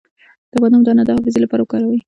[0.51, 1.97] د بادام دانه د حافظې لپاره وکاروئ